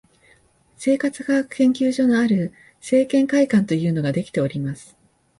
[0.77, 4.97] 生活科学研究所のある生研会館というのができております